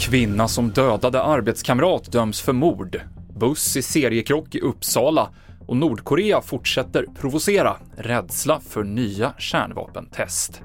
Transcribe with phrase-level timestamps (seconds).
[0.00, 3.00] Kvinna som dödade arbetskamrat döms för mord.
[3.36, 5.28] Buss i seriekrock i Uppsala
[5.66, 7.76] och Nordkorea fortsätter provocera.
[7.96, 10.62] Rädsla för nya kärnvapentest.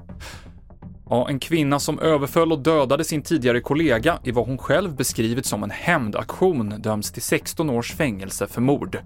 [1.10, 5.46] Ja, en kvinna som överföll och dödade sin tidigare kollega i vad hon själv beskrivit
[5.46, 8.98] som en hämndaktion döms till 16 års fängelse för mord.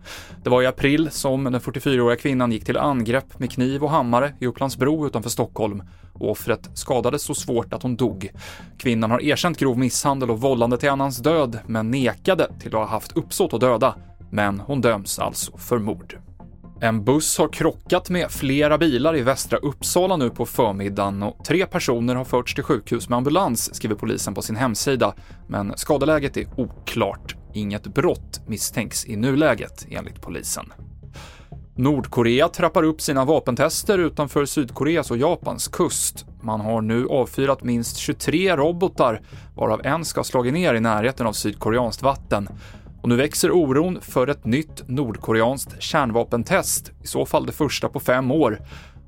[0.42, 4.34] Det var i april som den 44-åriga kvinnan gick till angrepp med kniv och hammare
[4.40, 5.82] i Upplandsbro utanför Stockholm.
[6.12, 8.30] Offret skadades så svårt att hon dog.
[8.78, 12.86] Kvinnan har erkänt grov misshandel och vållande till annans död, men nekade till att ha
[12.86, 13.94] haft uppsåt att döda.
[14.30, 16.27] Men hon döms alltså för mord.
[16.80, 21.66] En buss har krockat med flera bilar i västra Uppsala nu på förmiddagen och tre
[21.66, 25.14] personer har förts till sjukhus med ambulans, skriver polisen på sin hemsida.
[25.46, 27.36] Men skadeläget är oklart.
[27.54, 30.72] Inget brott misstänks i nuläget, enligt polisen.
[31.76, 36.26] Nordkorea trappar upp sina vapentester utanför Sydkoreas och Japans kust.
[36.42, 39.20] Man har nu avfyrat minst 23 robotar,
[39.54, 42.48] varav en ska ha slagit ner i närheten av sydkoreanskt vatten.
[43.02, 48.00] Och nu växer oron för ett nytt nordkoreanskt kärnvapentest, i så fall det första på
[48.00, 48.58] fem år.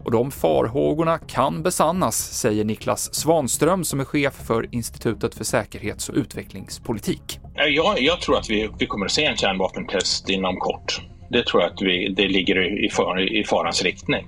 [0.04, 6.08] Och de farhågorna kan besannas, säger Niklas Svanström som är chef för Institutet för säkerhets
[6.08, 7.38] och utvecklingspolitik.
[7.54, 11.00] Jag, jag tror att vi, vi kommer att se en kärnvapentest inom kort.
[11.30, 14.26] Det tror jag att vi, det ligger i, far, i farans riktning.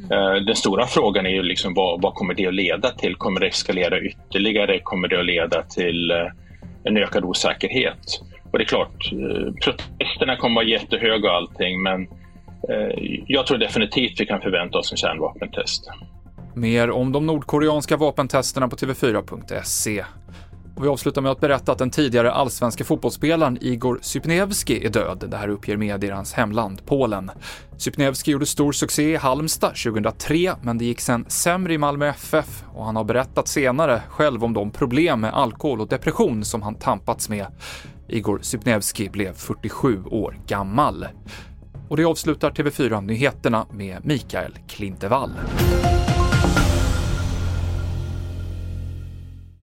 [0.00, 0.44] Mm.
[0.44, 3.14] Den stora frågan är ju liksom vad, vad, kommer det att leda till?
[3.14, 4.80] Kommer det eskalera ytterligare?
[4.82, 6.16] Kommer det att leda till eh,
[6.84, 8.20] en ökad osäkerhet?
[8.56, 12.02] Och det är klart, eh, protesterna kommer vara jättehöga och allting, men
[12.68, 15.90] eh, jag tror definitivt vi kan förvänta oss en kärnvapentest.
[16.54, 20.04] Mer om de nordkoreanska vapentesterna på TV4.se.
[20.76, 25.24] Och vi avslutar med att berätta att den tidigare allsvenska fotbollsspelaren Igor Sypniewski är död.
[25.28, 27.30] Det här uppger medier i hans hemland, Polen.
[27.76, 32.64] Sypniewski gjorde stor succé i Halmstad 2003, men det gick sen sämre i Malmö FF
[32.74, 36.74] och han har berättat senare själv om de problem med alkohol och depression som han
[36.74, 37.46] tampats med.
[38.08, 41.06] Igor Sypniewski blev 47 år gammal.
[41.88, 45.30] Och det avslutar TV4-nyheterna med Mikael Klintevall.